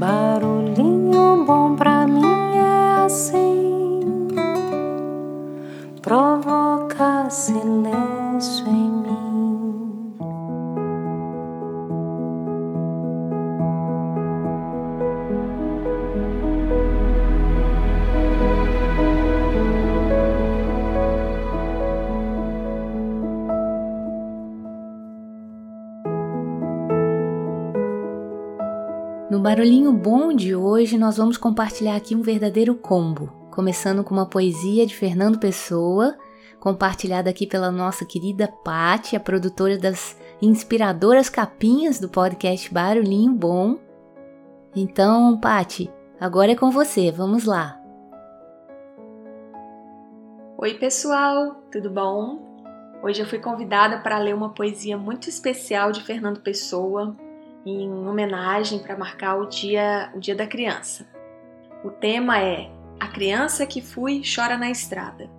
Barulhinho 0.00 1.44
bom 1.44 1.76
pra 1.76 1.89
Barulhinho 29.60 29.92
Bom 29.92 30.32
de 30.32 30.56
hoje, 30.56 30.96
nós 30.96 31.18
vamos 31.18 31.36
compartilhar 31.36 31.94
aqui 31.94 32.16
um 32.16 32.22
verdadeiro 32.22 32.74
combo, 32.74 33.26
começando 33.50 34.02
com 34.02 34.14
uma 34.14 34.24
poesia 34.24 34.86
de 34.86 34.96
Fernando 34.96 35.38
Pessoa, 35.38 36.16
compartilhada 36.58 37.28
aqui 37.28 37.46
pela 37.46 37.70
nossa 37.70 38.06
querida 38.06 38.48
Patti, 38.48 39.16
a 39.16 39.20
produtora 39.20 39.76
das 39.76 40.16
inspiradoras 40.40 41.28
capinhas 41.28 42.00
do 42.00 42.08
podcast 42.08 42.72
Barulhinho 42.72 43.34
Bom. 43.34 43.76
Então, 44.74 45.38
Patti, 45.38 45.92
agora 46.18 46.52
é 46.52 46.56
com 46.56 46.70
você, 46.70 47.12
vamos 47.12 47.44
lá. 47.44 47.78
Oi, 50.56 50.72
pessoal, 50.78 51.56
tudo 51.70 51.90
bom? 51.90 52.64
Hoje 53.02 53.20
eu 53.20 53.26
fui 53.26 53.38
convidada 53.38 53.98
para 53.98 54.18
ler 54.20 54.34
uma 54.34 54.54
poesia 54.54 54.96
muito 54.96 55.28
especial 55.28 55.92
de 55.92 56.02
Fernando 56.02 56.40
Pessoa, 56.40 57.14
em 57.64 57.90
homenagem 58.06 58.78
para 58.78 58.96
marcar 58.96 59.36
o 59.36 59.46
dia, 59.46 60.10
o 60.14 60.20
dia 60.20 60.34
da 60.34 60.46
criança. 60.46 61.06
O 61.84 61.90
tema 61.90 62.38
é 62.38 62.70
A 62.98 63.08
criança 63.08 63.66
que 63.66 63.80
fui 63.80 64.22
chora 64.22 64.58
na 64.58 64.70
estrada. 64.70 65.30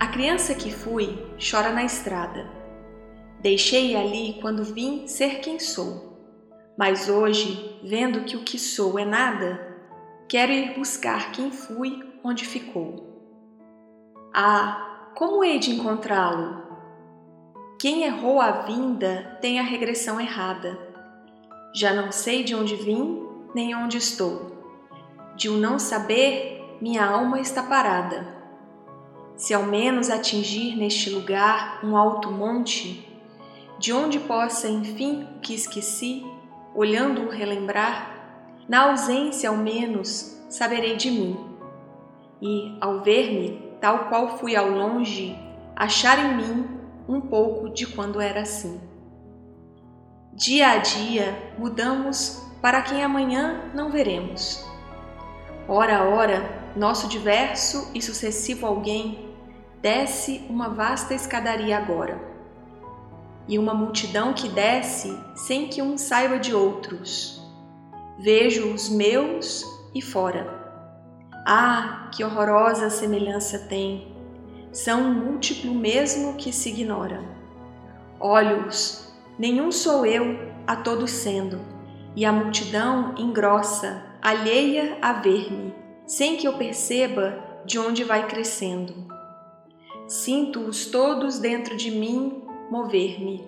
A 0.00 0.06
criança 0.06 0.54
que 0.54 0.70
fui 0.70 1.18
chora 1.38 1.70
na 1.70 1.84
estrada. 1.84 2.48
Deixei 3.40 3.94
ali 3.94 4.38
quando 4.40 4.64
vim 4.64 5.06
ser 5.06 5.40
quem 5.40 5.60
sou. 5.60 6.07
Mas 6.78 7.08
hoje, 7.08 7.76
vendo 7.82 8.20
que 8.20 8.36
o 8.36 8.44
que 8.44 8.56
sou 8.56 9.00
é 9.00 9.04
nada, 9.04 9.76
quero 10.28 10.52
ir 10.52 10.74
buscar 10.74 11.32
quem 11.32 11.50
fui 11.50 12.08
onde 12.22 12.46
ficou. 12.46 13.20
Ah, 14.32 15.10
como 15.16 15.42
hei 15.42 15.58
de 15.58 15.72
encontrá-lo? 15.72 16.62
Quem 17.80 18.04
errou 18.04 18.40
a 18.40 18.62
vinda 18.62 19.38
tem 19.40 19.58
a 19.58 19.62
regressão 19.64 20.20
errada. 20.20 20.78
Já 21.74 21.92
não 21.92 22.12
sei 22.12 22.44
de 22.44 22.54
onde 22.54 22.76
vim 22.76 23.26
nem 23.52 23.74
onde 23.74 23.98
estou. 23.98 24.52
De 25.34 25.48
o 25.48 25.56
não 25.56 25.80
saber, 25.80 26.76
minha 26.80 27.04
alma 27.04 27.40
está 27.40 27.60
parada. 27.60 28.36
Se 29.36 29.52
ao 29.52 29.64
menos 29.64 30.10
atingir 30.10 30.76
neste 30.76 31.10
lugar 31.10 31.84
um 31.84 31.96
alto 31.96 32.30
monte, 32.30 33.04
de 33.80 33.92
onde 33.92 34.20
possa, 34.20 34.68
enfim, 34.68 35.26
o 35.36 35.40
que 35.40 35.54
esqueci, 35.54 36.24
olhando-o 36.78 37.28
relembrar, 37.28 38.54
na 38.68 38.90
ausência 38.90 39.50
ao 39.50 39.56
menos 39.56 40.40
saberei 40.48 40.94
de 40.94 41.10
mim. 41.10 41.36
E, 42.40 42.78
ao 42.80 43.00
ver-me, 43.00 43.60
tal 43.80 44.08
qual 44.08 44.38
fui 44.38 44.54
ao 44.54 44.70
longe, 44.70 45.36
achar 45.74 46.16
em 46.20 46.36
mim 46.36 46.68
um 47.08 47.20
pouco 47.20 47.68
de 47.68 47.84
quando 47.84 48.20
era 48.20 48.42
assim. 48.42 48.80
Dia 50.32 50.68
a 50.68 50.76
dia 50.76 51.52
mudamos 51.58 52.48
para 52.62 52.80
quem 52.80 53.02
amanhã 53.02 53.72
não 53.74 53.90
veremos. 53.90 54.64
Ora 55.66 55.98
a 55.98 56.04
ora, 56.04 56.72
nosso 56.76 57.08
diverso 57.08 57.90
e 57.92 58.00
sucessivo 58.00 58.64
alguém 58.64 59.34
desce 59.82 60.46
uma 60.48 60.68
vasta 60.68 61.12
escadaria 61.12 61.76
agora 61.76 62.37
e 63.48 63.58
uma 63.58 63.72
multidão 63.72 64.34
que 64.34 64.48
desce 64.48 65.18
sem 65.34 65.68
que 65.68 65.80
um 65.80 65.96
saiba 65.96 66.38
de 66.38 66.54
outros. 66.54 67.42
Vejo 68.18 68.72
os 68.72 68.88
meus 68.90 69.64
e 69.94 70.02
fora. 70.02 70.58
Ah, 71.46 72.10
que 72.12 72.22
horrorosa 72.22 72.90
semelhança 72.90 73.58
tem! 73.60 74.14
São 74.70 75.00
um 75.00 75.14
múltiplo 75.14 75.74
mesmo 75.74 76.34
que 76.34 76.52
se 76.52 76.68
ignora. 76.68 77.24
Olhos, 78.20 79.10
nenhum 79.38 79.72
sou 79.72 80.04
eu, 80.04 80.38
a 80.66 80.76
todos 80.76 81.10
sendo, 81.10 81.58
e 82.14 82.26
a 82.26 82.32
multidão 82.32 83.14
engrossa, 83.16 84.02
alheia 84.20 84.98
a 85.00 85.14
ver-me, 85.14 85.74
sem 86.06 86.36
que 86.36 86.46
eu 86.46 86.58
perceba 86.58 87.38
de 87.64 87.78
onde 87.78 88.04
vai 88.04 88.26
crescendo. 88.26 89.06
Sinto-os 90.06 90.86
todos 90.86 91.38
dentro 91.38 91.76
de 91.76 91.90
mim 91.90 92.47
mover-me, 92.70 93.46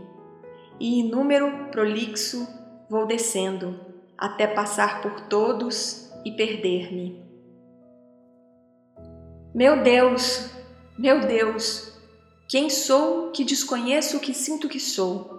e 0.78 1.00
inúmero 1.00 1.68
prolixo 1.70 2.46
vou 2.88 3.06
descendo, 3.06 3.78
até 4.16 4.46
passar 4.46 5.00
por 5.02 5.20
todos 5.22 6.10
e 6.24 6.32
perder-me. 6.32 7.22
Meu 9.54 9.82
Deus, 9.82 10.50
meu 10.98 11.20
Deus, 11.20 11.92
quem 12.48 12.68
sou 12.68 13.30
que 13.30 13.44
desconheço 13.44 14.16
o 14.16 14.20
que 14.20 14.34
sinto 14.34 14.68
que 14.68 14.80
sou? 14.80 15.38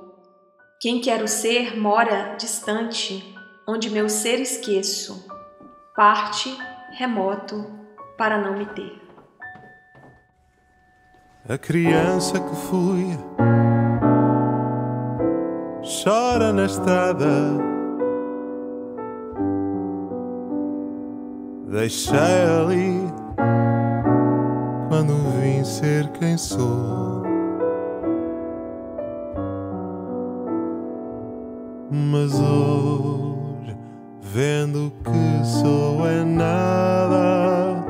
Quem 0.79 0.99
quero 1.01 1.27
ser 1.27 1.77
mora 1.77 2.35
distante, 2.35 3.35
onde 3.67 3.89
meu 3.89 4.09
ser 4.09 4.39
esqueço, 4.39 5.27
parte 5.95 6.49
remoto 6.93 7.65
para 8.17 8.37
não 8.37 8.57
me 8.57 8.65
ter. 8.65 9.01
A 11.47 11.57
criança 11.57 12.39
que 12.39 12.55
fui 12.55 13.60
chora 16.03 16.51
na 16.51 16.65
estrada. 16.65 17.27
Deixei 21.67 22.17
ali 22.17 23.07
quando 24.89 25.13
vim 25.39 25.63
ser 25.63 26.07
quem 26.09 26.37
sou. 26.37 27.23
Mas 31.91 32.33
hoje, 32.33 33.77
vendo 34.21 34.91
que 35.03 35.45
sou 35.45 36.07
é 36.07 36.23
nada, 36.23 37.85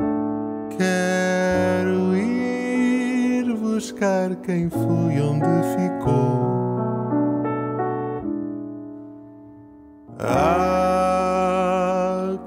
quero 0.77 2.15
ir 2.17 3.55
buscar 3.57 4.35
quem 4.37 4.69
fui 4.69 5.21
onde 5.21 5.45
ficou. 5.75 6.50
Ah, 10.23 11.17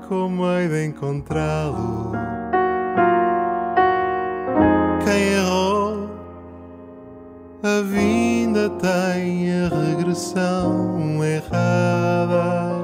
como 0.09 0.47
hei 0.47 0.69
de 0.69 0.85
encontrá-lo? 0.87 2.13
Quem 5.05 5.33
errou, 5.33 6.09
a 7.65 7.81
vinda 7.83 8.71
tem 8.71 9.51
a 9.53 9.69
regressão 9.69 11.25
errada. 11.25 12.75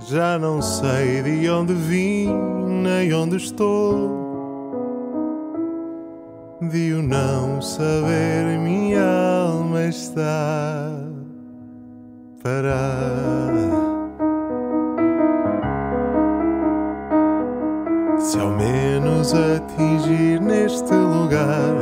Já 0.00 0.36
não 0.36 0.60
sei 0.60 1.22
de 1.22 1.48
onde 1.48 1.74
vim, 1.74 2.34
nem 2.82 3.14
onde 3.14 3.36
estou. 3.36 4.24
De 6.60 6.92
o 6.94 7.02
não 7.02 7.62
saber, 7.62 8.58
minha 8.58 9.04
alma 9.46 9.84
está 9.84 11.13
parada. 12.44 13.72
Se 18.18 18.38
ao 18.38 18.50
menos 18.50 19.32
atingir 19.34 20.40
neste 20.42 20.92
lugar 20.92 21.74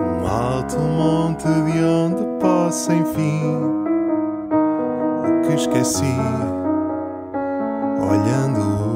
um 0.00 0.26
alto 0.26 0.78
monte 0.78 1.44
de 1.44 1.84
onde 1.84 2.24
possa, 2.40 2.94
enfim, 2.94 3.56
o 5.20 5.46
que 5.46 5.54
esqueci, 5.54 6.16
olhando 8.00 8.86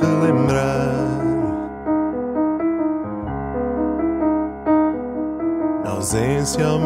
relembrar. 0.00 0.96
Na 5.84 5.90
ausência, 5.92 6.66
ao 6.66 6.80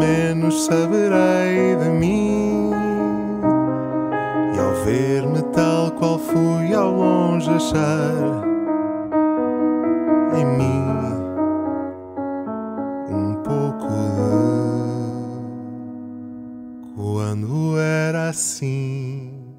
quando 17.31 17.79
era 17.79 18.29
assim. 18.29 19.55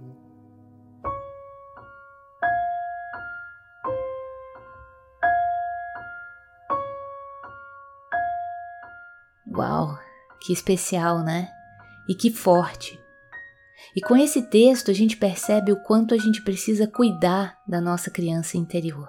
Uau, 9.48 9.98
que 10.42 10.52
especial, 10.52 11.24
né? 11.24 11.50
E 12.10 12.14
que 12.14 12.30
forte. 12.30 13.02
E 13.96 14.02
com 14.02 14.18
esse 14.18 14.42
texto 14.50 14.92
a 14.92 14.94
gente 14.94 15.16
percebe 15.16 15.72
o 15.72 15.82
quanto 15.82 16.14
a 16.14 16.18
gente 16.18 16.42
precisa 16.44 16.86
cuidar 16.86 17.58
da 17.66 17.80
nossa 17.80 18.12
criança 18.12 18.58
interior. 18.58 19.08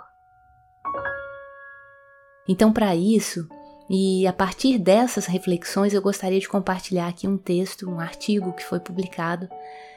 Então, 2.48 2.72
para 2.72 2.94
isso, 2.94 3.48
e 3.88 4.26
a 4.26 4.32
partir 4.32 4.78
dessas 4.78 5.26
reflexões, 5.26 5.92
eu 5.92 6.00
gostaria 6.00 6.40
de 6.40 6.48
compartilhar 6.48 7.08
aqui 7.08 7.28
um 7.28 7.36
texto, 7.36 7.88
um 7.88 8.00
artigo 8.00 8.52
que 8.52 8.64
foi 8.64 8.80
publicado 8.80 9.48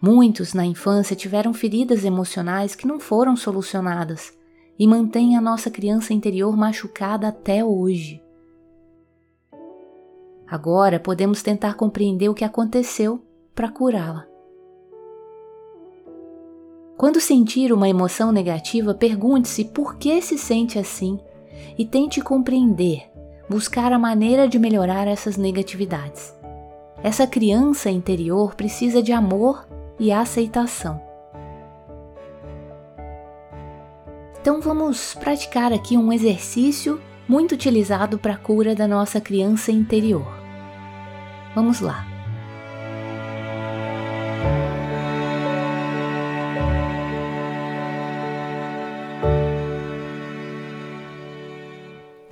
Muitos 0.00 0.52
na 0.52 0.66
infância 0.66 1.14
tiveram 1.14 1.54
feridas 1.54 2.04
emocionais 2.04 2.74
que 2.74 2.88
não 2.88 2.98
foram 2.98 3.36
solucionadas 3.36 4.36
e 4.76 4.86
mantêm 4.86 5.36
a 5.36 5.40
nossa 5.40 5.70
criança 5.70 6.12
interior 6.12 6.56
machucada 6.56 7.28
até 7.28 7.64
hoje. 7.64 8.20
Agora 10.46 10.98
podemos 10.98 11.40
tentar 11.40 11.74
compreender 11.74 12.28
o 12.28 12.34
que 12.34 12.44
aconteceu 12.44 13.24
para 13.54 13.70
curá-la. 13.70 14.33
Quando 16.96 17.20
sentir 17.20 17.72
uma 17.72 17.88
emoção 17.88 18.30
negativa, 18.30 18.94
pergunte-se 18.94 19.64
por 19.64 19.96
que 19.96 20.22
se 20.22 20.38
sente 20.38 20.78
assim 20.78 21.18
e 21.76 21.84
tente 21.84 22.20
compreender, 22.20 23.02
buscar 23.48 23.92
a 23.92 23.98
maneira 23.98 24.46
de 24.46 24.58
melhorar 24.60 25.08
essas 25.08 25.36
negatividades. 25.36 26.32
Essa 27.02 27.26
criança 27.26 27.90
interior 27.90 28.54
precisa 28.54 29.02
de 29.02 29.12
amor 29.12 29.66
e 29.98 30.12
aceitação. 30.12 31.00
Então 34.40 34.60
vamos 34.60 35.14
praticar 35.14 35.72
aqui 35.72 35.96
um 35.96 36.12
exercício 36.12 37.00
muito 37.28 37.52
utilizado 37.52 38.18
para 38.18 38.34
a 38.34 38.38
cura 38.38 38.74
da 38.74 38.86
nossa 38.86 39.20
criança 39.20 39.72
interior. 39.72 40.26
Vamos 41.54 41.80
lá. 41.80 42.13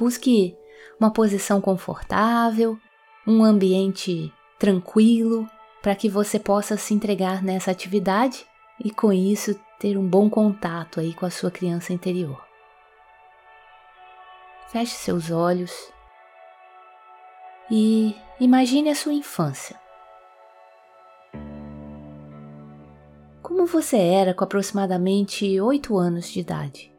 Busque 0.03 0.59
uma 0.99 1.13
posição 1.13 1.61
confortável, 1.61 2.77
um 3.25 3.45
ambiente 3.45 4.35
tranquilo, 4.59 5.49
para 5.81 5.95
que 5.95 6.09
você 6.09 6.41
possa 6.41 6.77
se 6.77 6.93
entregar 6.93 7.41
nessa 7.41 7.71
atividade 7.71 8.45
e 8.85 8.91
com 8.91 9.13
isso 9.13 9.55
ter 9.79 9.97
um 9.97 10.05
bom 10.05 10.29
contato 10.29 10.99
aí 10.99 11.15
com 11.15 11.25
a 11.25 11.31
sua 11.31 11.53
criança 11.53 11.93
interior. 11.93 12.45
Feche 14.73 14.97
seus 14.97 15.31
olhos 15.31 15.73
e 17.71 18.17
imagine 18.41 18.91
a 18.91 18.97
sua 18.97 19.13
infância. 19.13 19.81
Como 23.41 23.67
você 23.67 23.99
era 23.99 24.35
com 24.35 24.43
aproximadamente 24.43 25.61
8 25.61 25.97
anos 25.97 26.29
de 26.29 26.41
idade? 26.41 26.93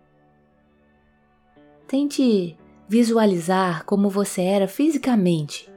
Tente 1.85 2.57
visualizar 2.87 3.85
como 3.85 4.09
você 4.09 4.41
era 4.41 4.67
fisicamente. 4.67 5.71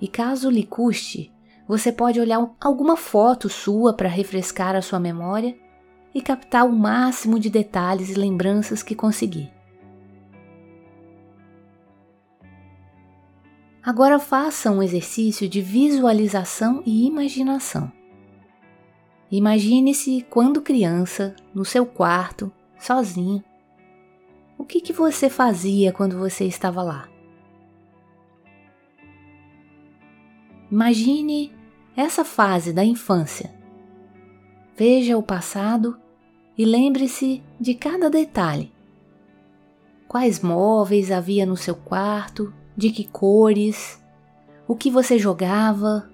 E 0.00 0.08
caso 0.08 0.50
lhe 0.50 0.64
custe, 0.64 1.32
você 1.66 1.92
pode 1.92 2.18
olhar 2.18 2.50
alguma 2.60 2.96
foto 2.96 3.48
sua 3.48 3.94
para 3.94 4.08
refrescar 4.08 4.74
a 4.74 4.82
sua 4.82 4.98
memória 4.98 5.56
e 6.14 6.20
captar 6.20 6.66
o 6.66 6.72
máximo 6.72 7.38
de 7.38 7.48
detalhes 7.48 8.10
e 8.10 8.14
lembranças 8.14 8.82
que 8.82 8.94
conseguir. 8.94 9.52
Agora 13.82 14.18
faça 14.18 14.70
um 14.70 14.82
exercício 14.82 15.48
de 15.48 15.62
visualização 15.62 16.82
e 16.84 17.06
imaginação. 17.06 17.90
Imagine-se 19.30 20.26
quando 20.28 20.60
criança, 20.60 21.34
no 21.54 21.64
seu 21.64 21.86
quarto, 21.86 22.52
sozinho, 22.78 23.42
o 24.60 24.64
que, 24.66 24.78
que 24.78 24.92
você 24.92 25.30
fazia 25.30 25.90
quando 25.90 26.18
você 26.18 26.44
estava 26.44 26.82
lá? 26.82 27.08
Imagine 30.70 31.50
essa 31.96 32.26
fase 32.26 32.70
da 32.70 32.84
infância. 32.84 33.50
Veja 34.76 35.16
o 35.16 35.22
passado 35.22 35.98
e 36.58 36.66
lembre-se 36.66 37.42
de 37.58 37.72
cada 37.72 38.10
detalhe. 38.10 38.70
Quais 40.06 40.40
móveis 40.40 41.10
havia 41.10 41.46
no 41.46 41.56
seu 41.56 41.74
quarto, 41.74 42.52
de 42.76 42.90
que 42.90 43.04
cores, 43.04 43.98
o 44.68 44.76
que 44.76 44.90
você 44.90 45.18
jogava. 45.18 46.10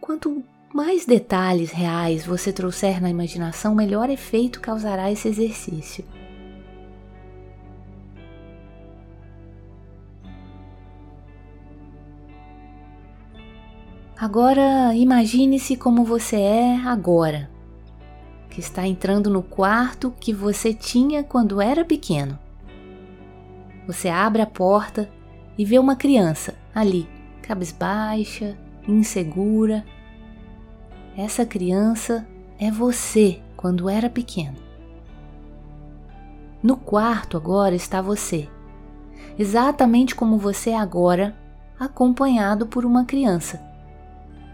Quanto 0.00 0.44
mais 0.72 1.06
detalhes 1.06 1.70
reais 1.70 2.26
você 2.26 2.52
trouxer 2.52 3.00
na 3.00 3.10
imaginação, 3.10 3.74
melhor 3.74 4.10
efeito 4.10 4.60
causará 4.60 5.10
esse 5.10 5.28
exercício. 5.28 6.04
Agora 14.20 14.94
imagine-se 14.94 15.76
como 15.76 16.04
você 16.04 16.36
é 16.36 16.76
agora, 16.76 17.48
que 18.50 18.58
está 18.58 18.84
entrando 18.84 19.30
no 19.30 19.44
quarto 19.44 20.12
que 20.18 20.34
você 20.34 20.74
tinha 20.74 21.22
quando 21.22 21.60
era 21.60 21.84
pequeno. 21.84 22.36
Você 23.86 24.08
abre 24.08 24.42
a 24.42 24.46
porta 24.46 25.08
e 25.56 25.64
vê 25.64 25.78
uma 25.78 25.94
criança 25.94 26.56
ali, 26.74 27.08
cabisbaixa, 27.40 28.58
insegura, 28.88 29.84
essa 31.18 31.44
criança 31.44 32.24
é 32.60 32.70
você 32.70 33.42
quando 33.56 33.90
era 33.90 34.08
pequeno. 34.08 34.56
No 36.62 36.76
quarto 36.76 37.36
agora 37.36 37.74
está 37.74 38.00
você, 38.00 38.48
exatamente 39.36 40.14
como 40.14 40.38
você 40.38 40.70
é 40.70 40.78
agora, 40.78 41.36
acompanhado 41.76 42.68
por 42.68 42.84
uma 42.84 43.04
criança, 43.04 43.60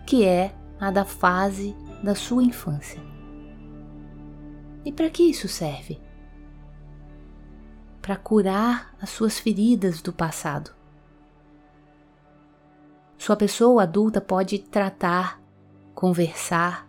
que 0.06 0.24
é 0.24 0.54
a 0.80 0.90
da 0.90 1.04
fase 1.04 1.76
da 2.02 2.14
sua 2.14 2.42
infância. 2.42 2.98
E 4.86 4.90
para 4.90 5.10
que 5.10 5.22
isso 5.22 5.48
serve? 5.48 6.00
Para 8.00 8.16
curar 8.16 8.94
as 9.02 9.10
suas 9.10 9.38
feridas 9.38 10.00
do 10.00 10.14
passado. 10.14 10.70
Sua 13.18 13.36
pessoa 13.36 13.82
adulta 13.82 14.18
pode 14.18 14.58
tratar 14.58 15.43
conversar, 16.04 16.86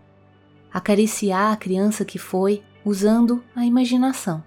acariciar 0.69 1.53
a 1.53 1.55
criança 1.55 2.03
que 2.03 2.19
foi 2.19 2.61
usando 2.83 3.41
a 3.55 3.65
imaginação. 3.65 4.43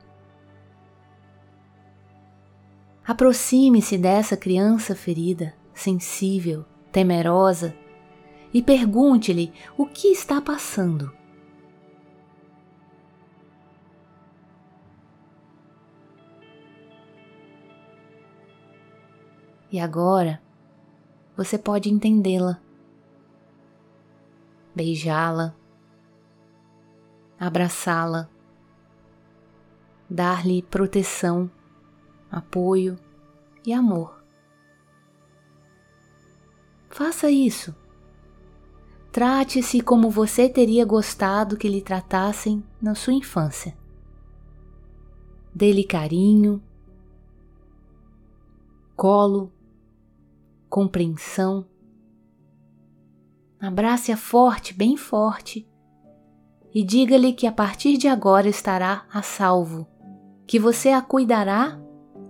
Aproxime-se 3.03 3.97
dessa 3.97 4.37
criança 4.37 4.95
ferida, 4.95 5.55
sensível, 5.73 6.67
temerosa 6.93 7.75
e 8.53 8.63
pergunte-lhe 8.63 9.55
o 9.75 9.87
que 9.87 10.09
está 10.09 10.39
passando. 10.39 11.11
E 19.73 19.81
agora, 19.81 20.43
você 21.35 21.57
pode 21.57 21.91
entendê-la, 21.91 22.61
beijá-la, 24.79 25.57
abraçá-la, 27.37 28.31
dar-lhe 30.09 30.63
proteção, 30.63 31.51
apoio 32.31 32.97
e 33.67 33.73
amor. 33.73 34.23
Faça 36.89 37.29
isso. 37.29 37.75
Trate-se 39.11 39.81
como 39.81 40.11
você 40.11 40.49
teria 40.49 40.85
gostado 40.85 41.57
que 41.57 41.69
lhe 41.69 41.83
tratassem 41.83 42.63
na 42.81 42.95
sua 42.95 43.15
infância. 43.15 43.77
Dê-lhe 45.53 45.83
carinho, 45.83 46.63
colo, 48.95 49.51
compreensão. 50.71 51.67
Abrace-a 53.61 54.17
forte, 54.17 54.73
bem 54.73 54.97
forte, 54.97 55.69
e 56.73 56.85
diga-lhe 56.85 57.33
que 57.33 57.47
a 57.47 57.53
partir 57.53 57.97
de 57.97 58.07
agora 58.07 58.49
estará 58.49 59.05
a 59.13 59.23
salvo, 59.23 59.87
que 60.47 60.59
você 60.59 60.91
a 60.91 61.03
cuidará 61.03 61.81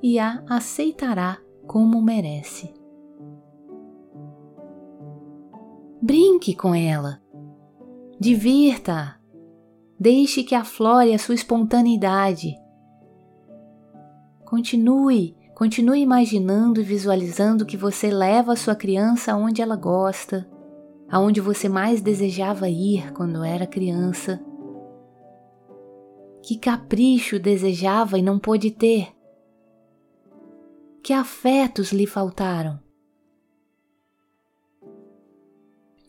e 0.02 0.18
a 0.18 0.42
aceitará 0.48 1.38
como 1.66 2.00
merece. 2.00 2.72
Brinque 6.00 6.54
com 6.54 6.74
ela, 6.74 7.20
divirta-a, 8.18 9.18
deixe 10.00 10.42
que 10.42 10.54
aflore 10.54 11.12
a 11.12 11.18
sua 11.18 11.34
espontaneidade. 11.34 12.56
Continue 14.44 15.36
Continue 15.58 16.00
imaginando 16.00 16.80
e 16.80 16.84
visualizando 16.84 17.66
que 17.66 17.76
você 17.76 18.12
leva 18.12 18.52
a 18.52 18.56
sua 18.56 18.76
criança 18.76 19.32
aonde 19.32 19.60
ela 19.60 19.74
gosta, 19.74 20.48
aonde 21.10 21.40
você 21.40 21.68
mais 21.68 22.00
desejava 22.00 22.68
ir 22.68 23.12
quando 23.12 23.42
era 23.42 23.66
criança. 23.66 24.40
Que 26.42 26.56
capricho 26.56 27.38
desejava 27.38 28.18
e 28.18 28.22
não 28.22 28.38
pôde 28.38 28.70
ter? 28.70 29.08
Que 31.02 31.12
afetos 31.12 31.92
lhe 31.92 32.06
faltaram? 32.06 32.78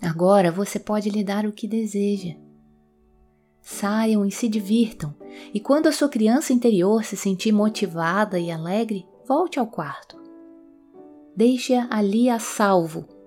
Agora 0.01 0.51
você 0.51 0.79
pode 0.79 1.09
lhe 1.09 1.23
dar 1.23 1.45
o 1.45 1.51
que 1.51 1.67
deseja. 1.67 2.35
Saiam 3.61 4.25
e 4.25 4.31
se 4.31 4.47
divirtam, 4.47 5.13
e 5.53 5.59
quando 5.59 5.87
a 5.87 5.91
sua 5.91 6.09
criança 6.09 6.53
interior 6.53 7.03
se 7.03 7.17
sentir 7.17 7.51
motivada 7.51 8.39
e 8.39 8.49
alegre, 8.49 9.05
volte 9.27 9.59
ao 9.59 9.67
quarto. 9.67 10.17
Deixe-a 11.35 11.87
ali 11.91 12.29
a 12.29 12.39
salvo 12.39 13.18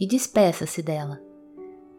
e 0.00 0.06
despeça-se 0.06 0.82
dela, 0.82 1.20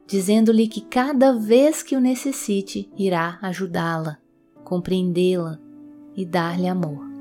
dizendo-lhe 0.07 0.67
que 0.67 0.81
cada 0.81 1.37
vez 1.37 1.83
que 1.83 1.95
o 1.95 2.01
necessite 2.01 2.91
irá 2.97 3.37
ajudá-la, 3.43 4.17
compreendê-la 4.63 5.59
e 6.15 6.25
dar-lhe 6.25 6.67
amor. 6.67 7.11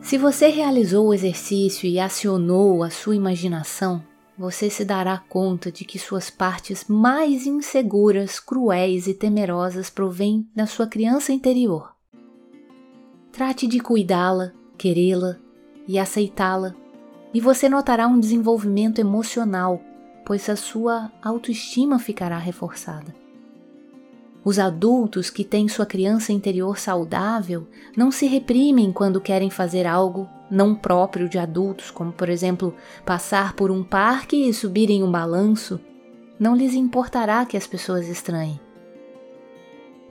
Se 0.00 0.18
você 0.18 0.48
realizou 0.48 1.08
o 1.08 1.14
exercício 1.14 1.88
e 1.88 1.98
acionou 1.98 2.82
a 2.82 2.90
sua 2.90 3.14
imaginação, 3.14 4.02
você 4.36 4.68
se 4.68 4.84
dará 4.84 5.18
conta 5.18 5.70
de 5.70 5.84
que 5.84 5.98
suas 5.98 6.28
partes 6.28 6.86
mais 6.88 7.46
inseguras, 7.46 8.40
cruéis 8.40 9.06
e 9.06 9.14
temerosas 9.14 9.88
provêm 9.88 10.48
da 10.54 10.66
sua 10.66 10.86
criança 10.86 11.32
interior. 11.32 11.91
Trate 13.32 13.66
de 13.66 13.80
cuidá-la, 13.80 14.52
querê-la 14.76 15.38
e 15.88 15.98
aceitá-la, 15.98 16.74
e 17.32 17.40
você 17.40 17.66
notará 17.66 18.06
um 18.06 18.20
desenvolvimento 18.20 18.98
emocional, 18.98 19.80
pois 20.22 20.50
a 20.50 20.54
sua 20.54 21.10
autoestima 21.22 21.98
ficará 21.98 22.36
reforçada. 22.36 23.14
Os 24.44 24.58
adultos 24.58 25.30
que 25.30 25.44
têm 25.44 25.66
sua 25.66 25.86
criança 25.86 26.30
interior 26.30 26.78
saudável 26.78 27.66
não 27.96 28.10
se 28.10 28.26
reprimem 28.26 28.92
quando 28.92 29.18
querem 29.18 29.48
fazer 29.48 29.86
algo 29.86 30.28
não 30.50 30.74
próprio 30.74 31.26
de 31.26 31.38
adultos, 31.38 31.90
como 31.90 32.12
por 32.12 32.28
exemplo 32.28 32.74
passar 33.06 33.54
por 33.54 33.70
um 33.70 33.82
parque 33.82 34.46
e 34.46 34.52
subir 34.52 34.90
em 34.90 35.02
um 35.02 35.10
balanço. 35.10 35.80
Não 36.38 36.54
lhes 36.54 36.74
importará 36.74 37.46
que 37.46 37.56
as 37.56 37.66
pessoas 37.66 38.08
estranhem. 38.08 38.60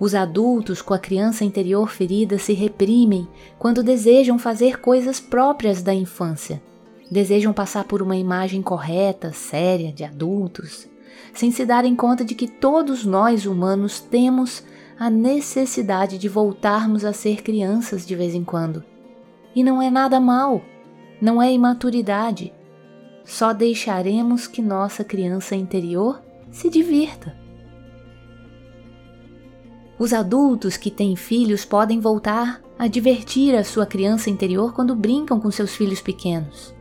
Os 0.01 0.15
adultos 0.15 0.81
com 0.81 0.95
a 0.95 0.97
criança 0.97 1.45
interior 1.45 1.87
ferida 1.87 2.39
se 2.39 2.53
reprimem 2.53 3.27
quando 3.59 3.83
desejam 3.83 4.39
fazer 4.39 4.79
coisas 4.81 5.19
próprias 5.19 5.83
da 5.83 5.93
infância. 5.93 6.59
Desejam 7.11 7.53
passar 7.53 7.83
por 7.83 8.01
uma 8.01 8.15
imagem 8.15 8.63
correta, 8.63 9.31
séria 9.31 9.93
de 9.93 10.03
adultos, 10.03 10.89
sem 11.35 11.51
se 11.51 11.67
darem 11.67 11.95
conta 11.95 12.25
de 12.25 12.33
que 12.33 12.47
todos 12.47 13.05
nós 13.05 13.45
humanos 13.45 13.99
temos 13.99 14.63
a 14.97 15.07
necessidade 15.07 16.17
de 16.17 16.27
voltarmos 16.27 17.05
a 17.05 17.13
ser 17.13 17.43
crianças 17.43 18.03
de 18.03 18.15
vez 18.15 18.33
em 18.33 18.43
quando. 18.43 18.83
E 19.53 19.63
não 19.63 19.79
é 19.79 19.91
nada 19.91 20.19
mal, 20.19 20.63
não 21.21 21.39
é 21.39 21.53
imaturidade. 21.53 22.51
Só 23.23 23.53
deixaremos 23.53 24.47
que 24.47 24.63
nossa 24.63 25.03
criança 25.03 25.55
interior 25.55 26.23
se 26.49 26.71
divirta. 26.71 27.40
Os 30.01 30.13
adultos 30.13 30.77
que 30.77 30.89
têm 30.89 31.15
filhos 31.15 31.63
podem 31.63 31.99
voltar 31.99 32.59
a 32.75 32.87
divertir 32.87 33.55
a 33.55 33.63
sua 33.63 33.85
criança 33.85 34.31
interior 34.31 34.73
quando 34.73 34.95
brincam 34.95 35.39
com 35.39 35.51
seus 35.51 35.75
filhos 35.75 36.01
pequenos. 36.01 36.73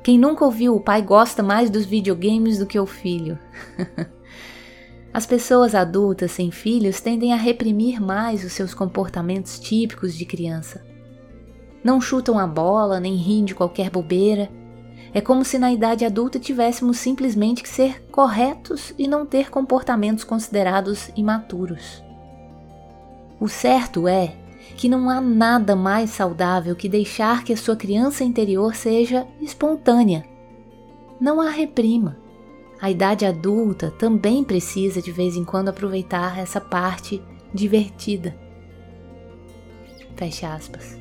Quem 0.00 0.16
nunca 0.16 0.44
ouviu 0.44 0.76
o 0.76 0.80
pai 0.80 1.02
gosta 1.02 1.42
mais 1.42 1.70
dos 1.70 1.84
videogames 1.84 2.56
do 2.56 2.64
que 2.64 2.78
o 2.78 2.86
filho? 2.86 3.36
As 5.12 5.26
pessoas 5.26 5.74
adultas 5.74 6.30
sem 6.30 6.52
filhos 6.52 7.00
tendem 7.00 7.32
a 7.32 7.36
reprimir 7.36 8.00
mais 8.00 8.44
os 8.44 8.52
seus 8.52 8.72
comportamentos 8.72 9.58
típicos 9.58 10.14
de 10.14 10.24
criança. 10.24 10.86
Não 11.82 12.00
chutam 12.00 12.38
a 12.38 12.46
bola 12.46 13.00
nem 13.00 13.16
riem 13.16 13.44
de 13.44 13.56
qualquer 13.56 13.90
bobeira. 13.90 14.48
É 15.12 15.20
como 15.20 15.44
se 15.44 15.58
na 15.58 15.72
idade 15.72 16.04
adulta 16.04 16.38
tivéssemos 16.38 16.98
simplesmente 16.98 17.60
que 17.60 17.68
ser 17.68 18.04
corretos 18.12 18.94
e 18.96 19.08
não 19.08 19.26
ter 19.26 19.50
comportamentos 19.50 20.22
considerados 20.22 21.10
imaturos. 21.16 22.05
O 23.38 23.48
certo 23.48 24.08
é 24.08 24.34
que 24.76 24.88
não 24.88 25.08
há 25.08 25.20
nada 25.20 25.74
mais 25.74 26.10
saudável 26.10 26.74
que 26.76 26.88
deixar 26.88 27.44
que 27.44 27.52
a 27.52 27.56
sua 27.56 27.76
criança 27.76 28.24
interior 28.24 28.74
seja 28.74 29.26
espontânea. 29.40 30.24
Não 31.20 31.40
a 31.40 31.50
reprima. 31.50 32.18
A 32.80 32.90
idade 32.90 33.24
adulta 33.24 33.90
também 33.90 34.44
precisa 34.44 35.00
de 35.00 35.10
vez 35.10 35.34
em 35.34 35.44
quando 35.44 35.68
aproveitar 35.68 36.38
essa 36.38 36.60
parte 36.60 37.22
divertida. 37.54 38.36
Feche 40.14 40.44
aspas. 40.44 40.98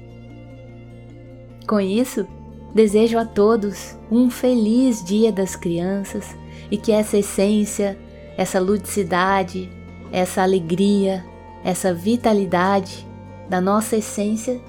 Com 1.68 1.80
isso, 1.80 2.26
desejo 2.74 3.18
a 3.18 3.26
todos 3.26 3.98
um 4.10 4.30
feliz 4.30 5.04
Dia 5.04 5.32
das 5.32 5.56
Crianças 5.56 6.36
e 6.72 6.78
que 6.78 6.92
essa 6.92 7.18
essência, 7.18 7.98
essa 8.38 8.60
ludicidade, 8.60 9.70
essa 10.12 10.44
alegria, 10.44 11.26
essa 11.66 11.92
vitalidade 11.92 13.06
da 13.50 13.60
nossa 13.60 13.98
essência 13.98 14.62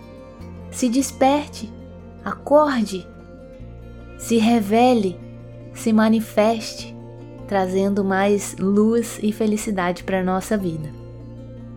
se 0.70 0.88
desperte, 0.88 1.70
acorde, 2.24 3.06
se 4.16 4.38
revele, 4.38 5.20
se 5.74 5.92
manifeste, 5.92 6.96
trazendo 7.46 8.02
mais 8.02 8.56
luz 8.58 9.20
e 9.22 9.30
felicidade 9.30 10.04
para 10.04 10.20
a 10.20 10.24
nossa 10.24 10.56
vida. 10.56 10.90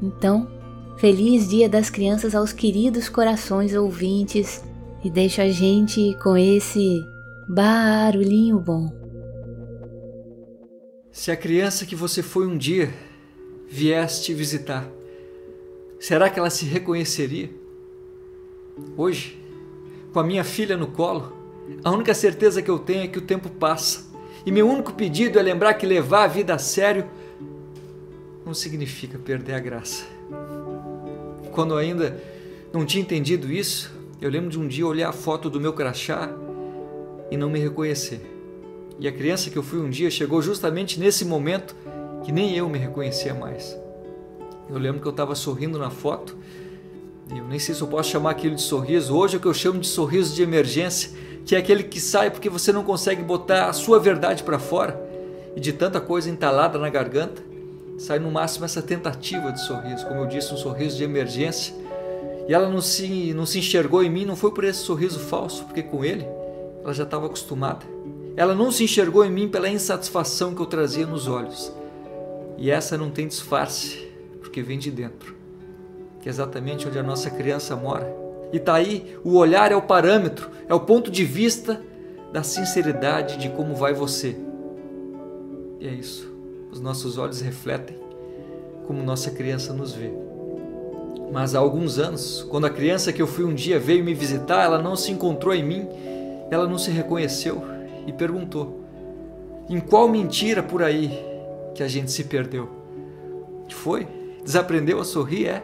Então, 0.02 0.48
feliz 0.98 1.50
Dia 1.50 1.68
das 1.68 1.90
Crianças 1.90 2.34
aos 2.34 2.54
queridos 2.54 3.10
corações 3.10 3.76
ouvintes 3.76 4.64
e 5.04 5.10
deixa 5.10 5.44
a 5.44 5.50
gente 5.50 6.18
com 6.24 6.38
esse 6.38 7.04
barulhinho 7.46 8.58
bom. 8.58 8.90
Se 11.12 11.30
a 11.30 11.36
criança 11.36 11.86
que 11.86 11.96
você 11.96 12.24
foi 12.24 12.48
um 12.48 12.58
dia 12.58 12.94
viesse 13.70 14.24
te 14.24 14.34
visitar, 14.34 14.90
Será 16.00 16.30
que 16.30 16.40
ela 16.40 16.50
se 16.50 16.66
reconheceria? 16.66 17.50
Hoje, 18.96 19.38
com 20.14 20.20
a 20.20 20.24
minha 20.24 20.46
filha 20.46 20.78
no 20.78 20.88
colo, 20.88 21.34
a 21.84 21.92
única 21.92 22.14
certeza 22.14 22.62
que 22.62 22.72
eu 22.72 22.80
tenho 22.80 23.04
é 23.04 23.08
que 23.08 23.18
o 23.18 23.22
tempo 23.22 23.50
passa. 23.50 24.08
E 24.46 24.52
meu 24.52 24.68
único 24.68 24.94
pedido 24.94 25.38
é 25.38 25.42
lembrar 25.42 25.74
que 25.74 25.86
levar 25.86 26.24
a 26.24 26.28
vida 26.28 26.54
a 26.54 26.58
sério 26.58 27.06
não 28.46 28.54
significa 28.54 29.20
perder 29.20 29.56
a 29.56 29.60
graça. 29.60 30.06
Quando 31.52 31.76
ainda 31.76 32.18
não 32.72 32.86
tinha 32.86 33.02
entendido 33.02 33.52
isso, 33.52 33.94
eu 34.22 34.30
lembro 34.30 34.50
de 34.50 34.58
um 34.58 34.68
dia 34.68 34.88
olhar 34.88 35.10
a 35.10 35.14
foto 35.14 35.50
do 35.50 35.60
meu 35.60 35.74
crachá 35.74 36.30
e 37.30 37.36
não 37.36 37.50
me 37.50 37.60
reconhecer. 37.60 38.22
E 38.98 39.08
a 39.08 39.12
criança 39.12 39.50
que 39.50 39.58
eu 39.58 39.64
fui 39.64 39.80
um 39.80 39.90
dia 39.90 40.10
chegou 40.10 40.42
justamente 40.42 40.98
nesse 40.98 41.26
momento 41.26 41.76
que 42.24 42.32
nem 42.32 42.56
eu 42.56 42.70
me 42.70 42.80
reconhecia 42.80 43.34
mais. 43.34 43.78
Eu 44.70 44.78
lembro 44.78 45.02
que 45.02 45.08
eu 45.08 45.12
estava 45.12 45.34
sorrindo 45.34 45.80
na 45.80 45.90
foto 45.90 46.38
Eu 47.36 47.46
nem 47.46 47.58
sei 47.58 47.74
se 47.74 47.82
eu 47.82 47.88
posso 47.88 48.10
chamar 48.10 48.32
aquilo 48.32 48.56
de 48.56 48.62
sorriso. 48.62 49.16
Hoje 49.16 49.36
é 49.36 49.38
o 49.38 49.42
que 49.42 49.48
eu 49.48 49.54
chamo 49.54 49.80
de 49.80 49.88
sorriso 49.88 50.36
de 50.36 50.44
emergência, 50.44 51.12
que 51.46 51.56
é 51.56 51.60
aquele 51.60 51.84
que 51.84 52.00
sai 52.00 52.30
porque 52.30 52.50
você 52.50 52.72
não 52.72 52.84
consegue 52.84 53.24
botar 53.24 53.66
a 53.66 53.74
sua 53.74 54.00
verdade 54.00 54.44
para 54.44 54.60
fora 54.60 55.10
e 55.56 55.60
de 55.60 55.74
tanta 55.74 56.00
coisa 56.00 56.30
entalada 56.30 56.78
na 56.78 56.90
garganta, 56.90 57.42
sai 57.98 58.20
no 58.20 58.32
máximo 58.32 58.66
essa 58.66 58.82
tentativa 58.82 59.52
de 59.52 59.62
sorriso, 59.66 60.08
como 60.08 60.22
eu 60.22 60.28
disse, 60.28 60.54
um 60.54 60.58
sorriso 60.58 60.98
de 60.98 61.04
emergência. 61.04 61.74
E 62.48 62.54
ela 62.54 62.70
não 62.70 62.82
se, 62.82 63.34
não 63.34 63.46
se 63.46 63.60
enxergou 63.60 64.04
em 64.04 64.10
mim, 64.10 64.26
não 64.26 64.36
foi 64.36 64.52
por 64.52 64.64
esse 64.64 64.80
sorriso 64.80 65.20
falso, 65.20 65.66
porque 65.66 65.84
com 65.84 66.04
ele 66.06 66.26
ela 66.84 66.94
já 66.94 67.04
estava 67.04 67.26
acostumada. 67.26 67.86
Ela 68.36 68.56
não 68.56 68.72
se 68.72 68.84
enxergou 68.84 69.26
em 69.26 69.32
mim 69.32 69.48
pela 69.48 69.70
insatisfação 69.70 70.56
que 70.56 70.62
eu 70.62 70.66
trazia 70.66 71.06
nos 71.06 71.28
olhos. 71.28 71.72
E 72.58 72.72
essa 72.72 72.98
não 72.98 73.10
tem 73.10 73.28
disfarce, 73.28 74.09
porque 74.50 74.64
vem 74.64 74.80
de 74.80 74.90
dentro, 74.90 75.36
que 76.20 76.28
é 76.28 76.32
exatamente 76.32 76.88
onde 76.88 76.98
a 76.98 77.04
nossa 77.04 77.30
criança 77.30 77.76
mora. 77.76 78.12
E 78.52 78.58
tá 78.58 78.74
aí, 78.74 79.16
o 79.24 79.36
olhar 79.36 79.72
é 79.72 79.76
o 79.76 79.82
parâmetro, 79.82 80.50
é 80.68 80.74
o 80.74 80.80
ponto 80.80 81.12
de 81.12 81.24
vista 81.24 81.80
da 82.34 82.42
sinceridade 82.42 83.38
de 83.38 83.50
como 83.50 83.76
vai 83.76 83.94
você. 83.94 84.36
E 85.80 85.88
é 85.88 85.92
isso. 85.92 86.28
Os 86.72 86.82
nossos 86.82 87.20
olhos 87.20 87.42
refletem 87.42 87.96
como 88.88 89.04
nossa 89.04 89.30
criança 89.30 89.72
nos 89.72 89.94
vê. 89.94 90.12
Mas 91.32 91.54
há 91.54 91.60
alguns 91.60 92.00
anos, 92.00 92.44
quando 92.50 92.66
a 92.66 92.72
criança 92.72 93.14
que 93.14 93.22
eu 93.22 93.28
fui 93.28 93.46
um 93.46 93.54
dia 93.54 93.80
veio 93.80 94.04
me 94.04 94.16
visitar, 94.16 94.64
ela 94.64 94.82
não 94.82 94.96
se 94.96 95.12
encontrou 95.12 95.54
em 95.54 95.64
mim, 95.64 95.88
ela 96.50 96.68
não 96.68 96.80
se 96.80 96.90
reconheceu 96.90 97.62
e 98.08 98.12
perguntou: 98.12 98.80
Em 99.70 99.80
qual 99.80 100.08
mentira 100.10 100.64
por 100.64 100.82
aí 100.82 101.24
que 101.76 101.84
a 101.84 101.88
gente 101.88 102.12
se 102.12 102.24
perdeu. 102.24 102.68
Foi? 103.70 104.08
Desaprendeu 104.44 105.00
a 105.00 105.06
sorrir, 105.06 105.48
é? 105.48 105.64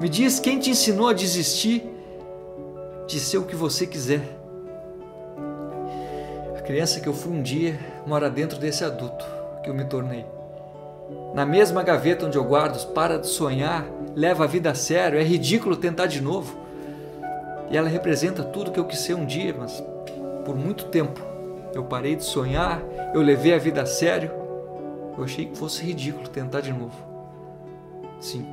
Me 0.00 0.08
diz 0.08 0.38
quem 0.38 0.58
te 0.58 0.70
ensinou 0.70 1.08
a 1.08 1.12
desistir 1.12 1.82
de 3.06 3.20
ser 3.20 3.38
o 3.38 3.44
que 3.44 3.56
você 3.56 3.86
quiser. 3.86 4.22
A 6.56 6.60
criança 6.60 7.00
que 7.00 7.08
eu 7.08 7.14
fui 7.14 7.32
um 7.32 7.42
dia 7.42 7.78
mora 8.06 8.28
dentro 8.28 8.58
desse 8.58 8.84
adulto 8.84 9.24
que 9.62 9.70
eu 9.70 9.74
me 9.74 9.84
tornei. 9.84 10.24
Na 11.34 11.46
mesma 11.46 11.82
gaveta 11.82 12.26
onde 12.26 12.36
eu 12.36 12.44
guardo, 12.44 12.92
para 12.92 13.18
de 13.18 13.28
sonhar, 13.28 13.86
leva 14.14 14.44
a 14.44 14.46
vida 14.46 14.70
a 14.70 14.74
sério, 14.74 15.18
é 15.18 15.22
ridículo 15.22 15.76
tentar 15.76 16.06
de 16.06 16.20
novo. 16.20 16.56
E 17.70 17.76
ela 17.76 17.88
representa 17.88 18.42
tudo 18.42 18.72
que 18.72 18.80
eu 18.80 18.84
quis 18.84 18.98
ser 19.00 19.14
um 19.14 19.24
dia, 19.24 19.54
mas 19.56 19.82
por 20.44 20.56
muito 20.56 20.86
tempo 20.86 21.20
eu 21.74 21.84
parei 21.84 22.16
de 22.16 22.24
sonhar, 22.24 22.82
eu 23.14 23.20
levei 23.20 23.54
a 23.54 23.58
vida 23.58 23.82
a 23.82 23.86
sério 23.86 24.46
eu 25.18 25.24
achei 25.24 25.46
que 25.46 25.56
fosse 25.56 25.82
ridículo 25.82 26.28
tentar 26.28 26.60
de 26.60 26.72
novo. 26.72 27.05
Sim, 28.20 28.46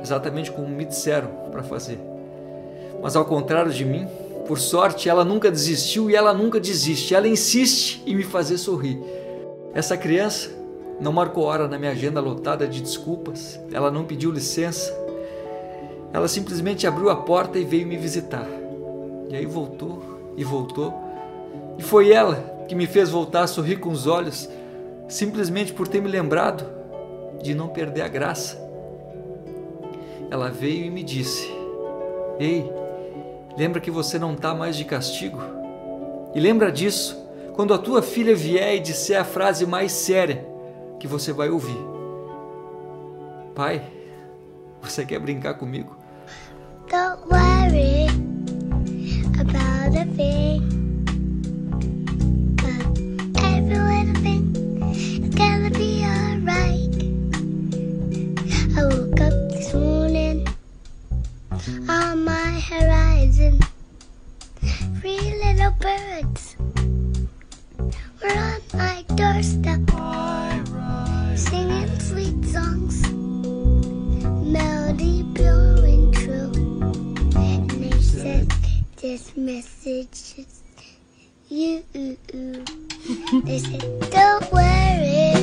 exatamente 0.00 0.50
como 0.52 0.68
me 0.68 0.84
disseram 0.84 1.28
para 1.50 1.62
fazer. 1.62 1.98
Mas 3.02 3.16
ao 3.16 3.24
contrário 3.24 3.72
de 3.72 3.84
mim, 3.84 4.06
por 4.46 4.58
sorte, 4.58 5.08
ela 5.08 5.24
nunca 5.24 5.50
desistiu 5.50 6.10
e 6.10 6.14
ela 6.14 6.32
nunca 6.32 6.60
desiste. 6.60 7.14
Ela 7.14 7.26
insiste 7.26 8.02
em 8.06 8.14
me 8.14 8.22
fazer 8.22 8.58
sorrir. 8.58 9.00
Essa 9.74 9.96
criança 9.96 10.50
não 11.00 11.12
marcou 11.12 11.44
hora 11.44 11.68
na 11.68 11.78
minha 11.78 11.90
agenda 11.90 12.20
lotada 12.20 12.66
de 12.66 12.80
desculpas, 12.80 13.60
ela 13.72 13.90
não 13.90 14.04
pediu 14.04 14.30
licença. 14.30 14.96
Ela 16.12 16.28
simplesmente 16.28 16.86
abriu 16.86 17.10
a 17.10 17.16
porta 17.16 17.58
e 17.58 17.64
veio 17.64 17.86
me 17.86 17.96
visitar. 17.96 18.46
E 19.28 19.36
aí 19.36 19.44
voltou 19.44 20.02
e 20.36 20.44
voltou. 20.44 20.94
E 21.76 21.82
foi 21.82 22.12
ela 22.12 22.64
que 22.68 22.74
me 22.74 22.86
fez 22.86 23.10
voltar 23.10 23.42
a 23.42 23.46
sorrir 23.46 23.76
com 23.76 23.90
os 23.90 24.06
olhos 24.06 24.48
simplesmente 25.08 25.72
por 25.72 25.86
ter 25.86 26.00
me 26.00 26.08
lembrado 26.08 26.75
de 27.42 27.54
não 27.54 27.68
perder 27.68 28.02
a 28.02 28.08
graça. 28.08 28.56
Ela 30.30 30.50
veio 30.50 30.84
e 30.84 30.90
me 30.90 31.02
disse: 31.02 31.48
Ei, 32.38 32.70
lembra 33.56 33.80
que 33.80 33.90
você 33.90 34.18
não 34.18 34.34
está 34.34 34.54
mais 34.54 34.76
de 34.76 34.84
castigo? 34.84 35.40
E 36.34 36.40
lembra 36.40 36.70
disso 36.70 37.16
quando 37.54 37.72
a 37.72 37.78
tua 37.78 38.02
filha 38.02 38.34
vier 38.34 38.76
e 38.76 38.80
disser 38.80 39.20
a 39.20 39.24
frase 39.24 39.64
mais 39.64 39.92
séria 39.92 40.46
que 40.98 41.06
você 41.06 41.32
vai 41.32 41.48
ouvir: 41.48 41.78
Pai, 43.54 43.82
você 44.82 45.04
quer 45.04 45.18
brincar 45.18 45.54
comigo? 45.54 45.96
Don't 46.88 47.22
worry 47.30 48.06
about 49.40 49.96
a 49.96 50.06
thing. 50.14 50.75
Birds 65.72 66.56
were 68.22 68.30
on 68.30 68.60
my 68.74 69.04
doorstep, 69.14 69.80
singing 71.36 72.00
sweet 72.00 72.44
songs, 72.44 73.10
melody 74.46 75.22
and 75.22 76.12
true. 76.12 76.52
And 77.36 77.70
they 77.70 78.00
said, 78.00 78.52
This 78.96 79.36
message 79.36 80.38
is 80.38 80.62
you. 81.48 81.82
They 83.44 83.58
said, 83.58 84.10
Don't 84.10 84.52
worry. 84.52 85.35